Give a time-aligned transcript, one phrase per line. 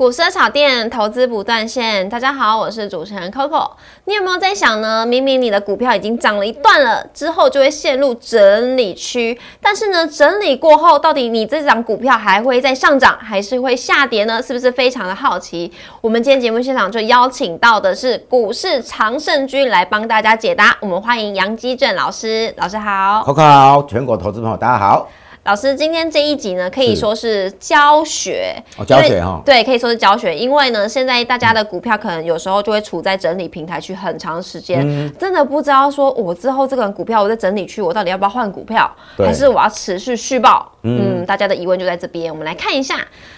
[0.00, 3.72] 股市炒店投资不断线，大家好，我是主持人 Coco。
[4.06, 5.04] 你有没有在想呢？
[5.04, 14.42] 明明你的股票已经涨了一段了，之后就会陷入整理区，但是呢，整理过后，到底你这张股票还会再上涨，还是会下跌呢？
[14.42, 15.70] 是不是非常的好奇？
[16.00, 20.74] 我们今天节目现场就邀请到的是股市常胜军来帮大家解答。
[20.80, 25.06] 我们欢迎杨基正老师，老师好，Coco 好，全国投资朋友大家好。
[25.42, 28.54] 老师，今天这一集呢，可以说是教学，
[28.86, 30.36] 教学哈，对，可以说是教学。
[30.36, 34.82] 因为呢，现在大家的股票可能有时候就会处在整理平台区很长时间，
[35.18, 40.70] 真的不知道说我之后这个股票我在整理区，我到底要不要换股票，还是我要持续续报？
[40.82, 42.30] 嗯，大家的疑问就在这边。
[42.30, 42.96] 我们来看一下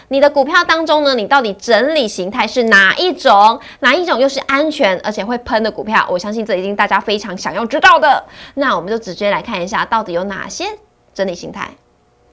[0.09, 3.61] 你的股票当中呢，你到底整理形态是哪一种？
[3.79, 6.05] 哪一种又是安全而且会喷的股票？
[6.11, 8.25] 我相信这已经大家非常想要知道的。
[8.55, 10.65] 那我们就直接来看一下，到底有哪些
[11.15, 11.71] 整理形态。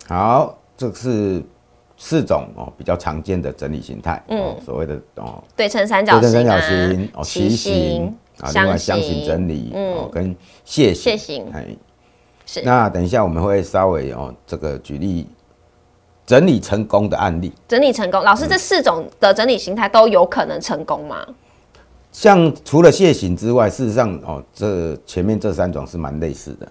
[0.10, 1.42] 好，这是
[1.96, 11.68] 四种哦比较常见的整理形态，嗯，所谓的哦对称三角形、对称三角形、哦旗形啊，另外箱形整理哦跟楔形，楔形哎
[12.46, 12.62] 是。
[12.64, 15.28] 那等一下我们会稍微哦这个举例
[16.26, 18.24] 整理成功的案例，整理成功。
[18.24, 21.24] 老师，这四种的整理形态都有可能成功吗？
[22.12, 26.68] 像除了楔形之外，事实上哦这前面这三种是蛮类似的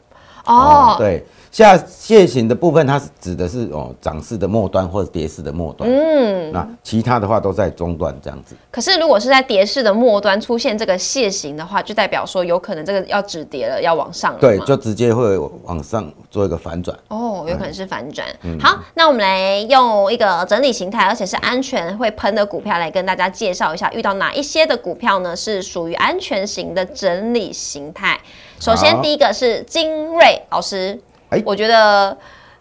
[0.48, 1.24] 哦，对。
[1.50, 5.88] 下楔形的部分，它是指的是哦涨势的末端或者跌势的末端。
[5.90, 8.54] 嗯，那其他的话都在中段这样子。
[8.70, 14.38] 可是如果是在跌势的末端出现这个楔形的话，就代表说有可能这个要止跌了，要往上了。
[14.38, 16.96] 对，就直接会往上做一个反转。
[17.08, 18.28] 哦，有可能是反转。
[18.60, 25.34] 好，那我们来用一个整理形态，而且是安全会喷的股票来跟大家介绍一下，遇到哪一些的股票呢？
[25.34, 28.20] 是属于安全型的整理形态。
[28.60, 31.00] 首先第一个是精锐老师。
[31.30, 32.16] 哎，我觉得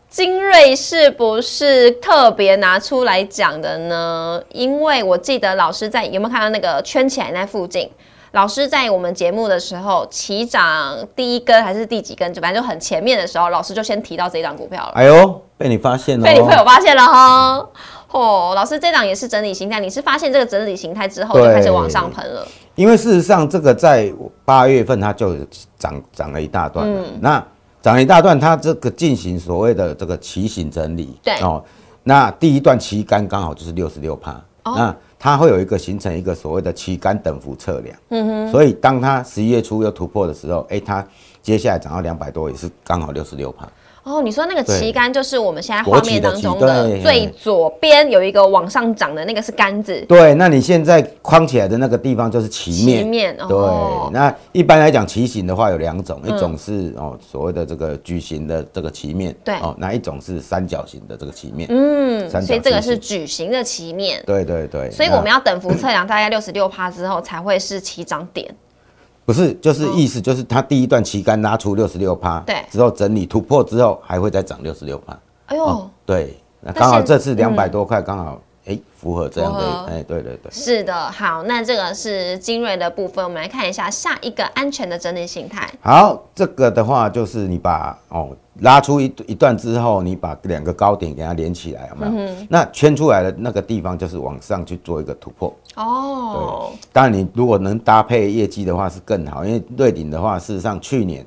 [0.10, 4.42] 精锐是不是特别拿出来讲的呢？
[4.50, 7.90] 因为我记得老师在有没有看到那个圈起来那附近？
[8.32, 12.32] 老师在我们节目的时候起涨第一根还是第几根？
[12.34, 14.92] 就反正就很前面的时候，老师就先提到这一档股票了。
[14.96, 16.26] 哎呦，被你发现了！
[16.26, 17.70] 被你朋友发现了哈！
[18.12, 22.48] 哦，老师这档也是整理形态，你是发现这个整理形态之后就开始往上喷了？
[22.76, 24.12] 因为事实上，这个在
[24.46, 25.36] 八月份它就
[25.78, 27.06] 涨涨了一大段嗯。
[27.20, 27.44] 那
[27.82, 31.64] 涨一大段，它这个进行所谓的这个旗形整理，对哦，
[32.04, 41.06] 那第一段旗杆刚好就是六十六帕，那它会有一个形成一个所谓的旗杆等幅测量，嗯哼，所以当它十一月初又突破的时候，哎，它
[41.42, 43.68] 接下来涨到两百多也是刚好六十六帕。
[44.08, 50.00] 哦，你说那个旗杆就是我们现在画面当中的最左边有一个往上涨的那个是杆子。
[50.08, 53.04] 对，那你现在框起来的那个地方就是旗面。
[53.04, 53.58] 旗面，对。
[54.14, 59.56] 那一般来讲，旗形的话有两种，一种是哦所谓的这个矩形的这个旗面，对。
[59.56, 61.68] 哦，那一种是三角形的这个旗面。
[61.70, 64.24] 嗯，所以这个是矩形的旗面。
[64.26, 64.90] 对对对。
[64.90, 68.50] 所以我们要等幅测量大概六十六帕之后才会是起涨点。
[69.28, 75.20] 不是，就是意思就是它第一段旗杆拉出六十六趴，对，之后整理突破之后还会再涨六十六趴。
[75.48, 78.42] 哎呦，对，那刚好这次两百多块刚好。
[78.68, 85.70] 哎，符合这样的，哎，对对对，是的，好，那这个是精锐的部分，我们来看一下下一个安全的整理形态。
[85.82, 92.36] 好，这个的话就是你把哦拉出一一段之后，你把两个高点给它连起来，有没有？
[92.50, 95.56] 那圈出来的那个地方就是往上去做一个突破。
[95.76, 101.26] 哦，对，当然你如果能搭配业绩的话是更好，因为瑞鼎的话，事实上去年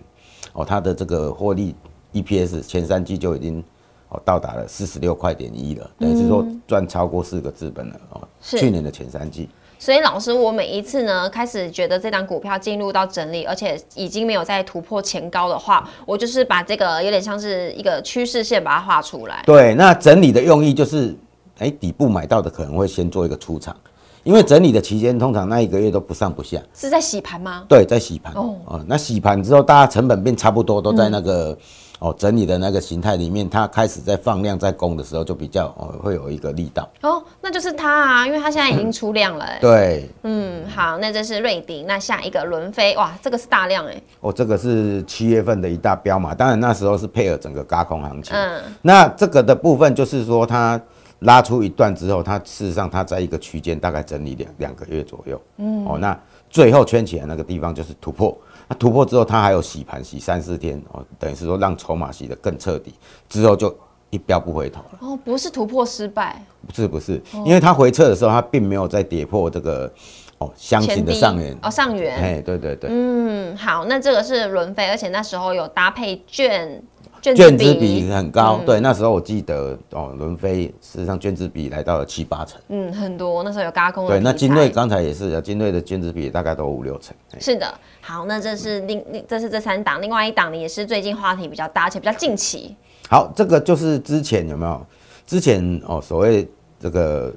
[0.53, 1.75] 哦它的这个获利
[2.12, 3.65] EPS 前三季就已经。
[4.10, 8.21] 哦，到达了四十六块点一了，等于是说赚超过四个资本了哦。
[8.43, 9.48] 是去年的前三季。
[9.78, 19.43] 所以老师，我每一次呢开始觉得这档股票进入到整理，而且已经没有再突破前高的话，我就是把这个有点像是一个趋势线把它画出来。
[19.47, 21.16] 对，那整理的用意就是，
[21.59, 23.74] 哎，底部买到的可能会先做一个出场，
[24.22, 26.60] 因为整理的期间通常那一个月都不上不下。
[26.74, 27.65] 是在洗盘吗？
[27.66, 28.34] 对，在洗盘。
[28.34, 31.56] 哦，哦，那洗盘之后，大家成本变差不多，都在那个。
[32.01, 36.89] 哦，整理的那个形态里面，它开始在放量在攻的时候，就比较哦会有一个力道。
[37.03, 39.47] 哦，那就是它啊，因为它现在已经出量了。
[39.61, 44.03] 对，嗯，好，那这是瑞迪，那下一个轮飞，哇，这个是大量哎。
[44.21, 48.35] 哦，这个是七月份的一大标嘛，当然那时候是配合整个高空行情。
[48.35, 50.81] 嗯，那这个的部分就是说，它
[51.19, 55.39] 拉出一段之后，它事实上它在一个区间大概整理两两个月左右。
[55.59, 56.19] 嗯，哦，那
[56.49, 58.35] 最后圈起来那个地方就是突破。
[58.71, 62.95] 它突破之后，它还有洗盘洗三四天哦，等于是说让筹码洗得更彻底，
[63.28, 63.77] 之后就
[64.11, 64.99] 一标不回头了。
[65.01, 69.93] 哦，不是突破失败，不是不是，因为它回撤的时候，它并没有再跌破这个
[70.39, 72.17] 哦箱型的上缘哦上缘。
[72.17, 72.89] 哎，对对对。
[72.93, 78.61] 嗯，好，那这个是轮飞，而且那时候有搭配券卷卷资资比很高。
[78.65, 82.61] 对，那时候我记得哦，伦飞事实上卷资比来到了七八成。
[82.69, 87.15] 嗯，很多那时候有嘎空的对，那题材精锐刚才也是，金瑞的卷资比大概都五六成。
[87.33, 92.75] 哎是的，好，那这是另另这是这三档，另外一档呢也是最近话题比较大，而且比较近期。
[93.09, 94.87] 好，这个就是之前有没有？
[95.27, 96.49] 之前哦，所谓
[96.81, 97.33] 这个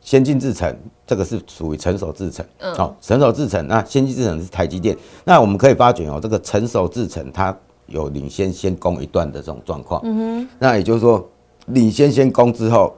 [0.00, 0.74] 先进制程，
[1.06, 2.42] 这个是属于成熟制程。
[2.58, 4.96] 嗯好、成熟制程，那先进制程是台积电。
[5.24, 7.54] 那我们可以发觉哦，这个成熟制程它
[7.90, 10.00] 有领先先攻一段的这种状况。
[10.04, 10.48] 嗯哼。
[10.58, 11.28] 那也就是说，
[11.66, 12.96] 领先先攻之后，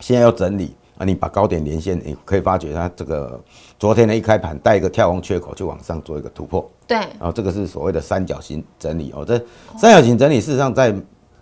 [0.00, 3.42] 现在要整理啊，你把高点连线，你可以发觉它这个
[3.78, 6.70] 昨天的一开盘带一个跳空缺口就往上做一个突破。
[6.86, 9.24] 对，哦，这个是所谓的三角形整理哦。
[9.26, 9.38] 这
[9.78, 10.94] 三角形整理事实上在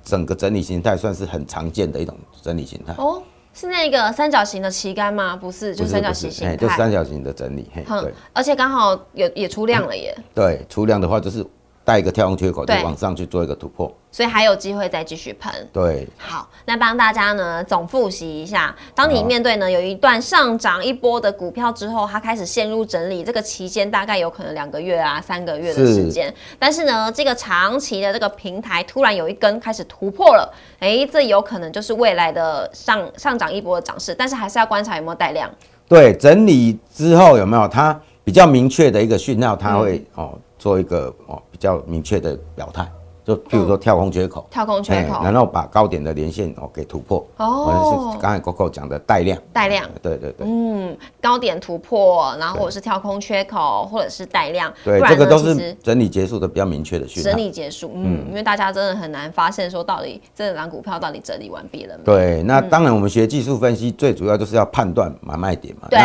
[0.05, 3.23] 整个整理形态算是很常见的一种整理形态，哦，
[3.53, 5.37] 是那个三角形的旗杆吗？
[5.37, 6.57] 不是，就三角形形态。
[6.57, 11.45] 就三角形的整理，嘿，对而且刚好有也出量了耶，对，出量的话就是
[11.85, 15.53] 带一个跳空缺口就对往上去做一个突破，所以还有机会再继续喷。
[15.73, 26.33] 对，好，那帮大家呢总复习一下，当你面对呢有一段上涨一波的股票之后，它开始陷入整理，这个期间大概有可能两个月啊、三个月的时间。
[26.59, 35.51] 但是呢，这个长期的这个平台突然有一根开始突破了，哎，这有可能就是未来的上上涨一波的涨势，但是还是要观察有没有带量。
[35.89, 40.25] 对，整理之后有没有它比较明确的一个讯号，它会、嗯。
[40.25, 42.89] 哦做一个哦比较明确的表态，
[43.25, 45.15] 就譬如说跳空缺口，跳空缺口。
[45.19, 48.13] 哎然后把高点的连线哦给突破，哦。
[48.13, 49.85] 是刚才 Coco 讲的带量，带量。
[50.01, 50.47] 对对对。
[50.47, 57.31] 嗯，高点突破，然后或者是跳空缺口，或者是带量，对，这个都是整理结束的比较明确的讯号。
[57.31, 57.37] 整。
[57.37, 62.05] 理结束，嗯，因为大家真的很难发现说到底这档股票到底整理完毕了没？
[62.05, 65.89] 对，那当然我们学技术分析最主要就是要判断买卖点嘛。
[65.91, 66.01] 对。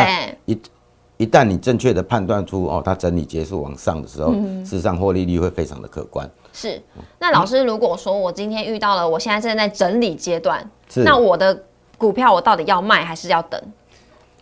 [0.45, 0.59] 一
[1.17, 6.29] 一旦你正确的判断出哦，它整理结束往上的时候，嗯事实上获利率会非常的可观。
[6.53, 6.81] 是。
[7.19, 11.63] 那老师，如果说我今天遇到了，我现在正在整理阶段，是那我的
[11.97, 13.61] 股票我到底要卖还是要等？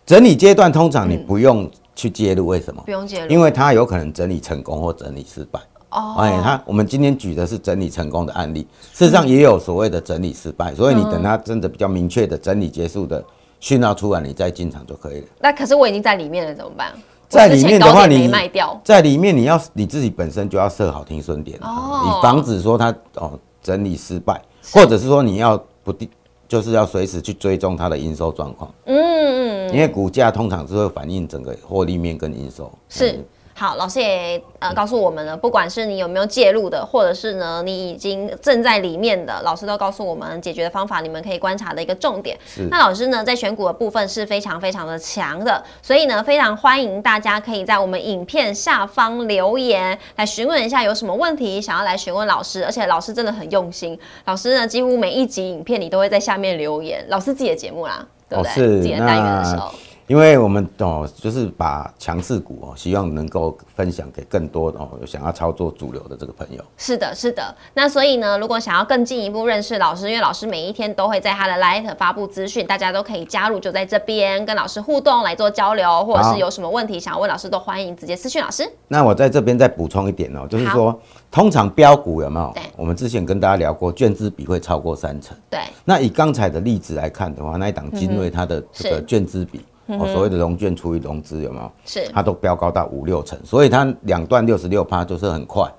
[0.04, 2.90] 整理阶段通常你不用去介入，为什么不？
[2.90, 5.58] 用介入，因为它有可能整理成功或整理失败。
[5.90, 13.24] 哦，哎，它我们今天举的是整理成功的案例，事实上也有所谓的整理失败，所以你等它真的比较明确的整理结束的
[13.60, 15.26] 讯号出来，你再进场就可以了。
[15.40, 16.92] 那可是我已经在里面了，怎么办？
[17.28, 24.40] 在里面的话，你卖掉，在里面你要你自己本身就要设好停损点，哦你防止说它哦整理失败，
[24.72, 26.08] 或者是说你要不定，
[26.46, 32.70] 就是要随时去追踪它的营收状况，嗯嗯，因为股价通常是会反映整个获利面跟营收。
[32.88, 33.24] 是嗯。
[33.58, 42.38] 好，老师也呃告诉我们了，不管是你有没有介入的，或者是呢你已经正在里面的，老师都告诉我们解决的方法，你们可以观察的一个重点。
[42.70, 58.50] 那老师呢在选股的部分是非常非常的强的，所以呢非常欢迎大家可以在我们影片下方留言来询问一下有什么问题想要来询问老师，而且老师真的很用心，老师呢几乎每一集影片你都会在下面留言，老师自己的节目啦，对不对？
[58.50, 59.72] 哦是自己的单元的时候。
[60.06, 66.62] 因为我们哦，就是把强势股哦，希望能够分享给更多哦想要操作主流的这个朋友。
[66.76, 67.54] 是的，是的。
[67.74, 78.70] 那所以呢，如果想要更进一步认识老师，因为老师每一天都会在他的 Light 发布资讯，大家都可以加入，就在这边跟老师互动来做交流，或者是有什么问题想要问老师，都欢迎直接私讯老师。
[78.86, 80.96] 那我在这边再补充一点哦，就是说，
[81.32, 82.62] 通常标股有没有对？
[82.76, 85.36] 我们之前跟大家聊过，卷资比会超过三成。
[85.50, 91.72] 对，那以刚才的例子来看的话，那一档金瑞它的这个是券资比，哦，所谓的融券除以融资有没有？
[91.84, 95.72] 是它都飙高到五六成，所以它两段六十六趴就是很快。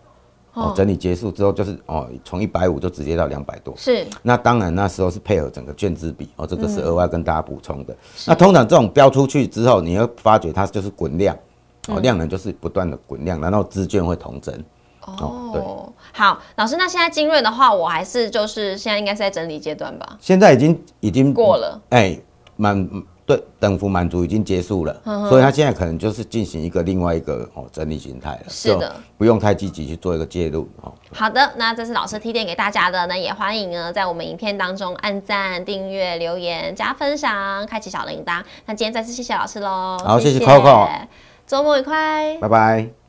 [0.54, 3.76] 哦，整理结束之后就是哦，从一百五就直接到两百多。
[3.78, 7.96] 是，那当然那时候是配合整个券资比哦，这个是额外跟大家补充的。
[8.26, 11.38] 那通常这种标出去之后，你会发觉它就是滚量，
[11.90, 14.54] 哦，量能就是不断的滚量，然后资券会同增。
[15.02, 20.18] 哦对哦，好，老师，那现在精锐的话，我还是就是现在应该是在整理阶段吧？
[20.20, 22.20] 现在已经已经过了，哎，
[22.56, 22.90] 满
[23.28, 30.94] 对等幅满足已经结束了，嗯所以它现在可能就是进行一个另外一个哦整理形态了，是的不用太积极去做一个介入哦。
[31.14, 38.42] 好的，那这是老师提点给大家的，那也欢迎呢在我们影片当中按赞、订阅、留言、加分享、开启小铃铛。
[38.66, 40.88] 那今天再次谢谢老师喽，好谢谢 Coco
[41.46, 42.38] 周末愉快。
[42.40, 43.07] 拜拜。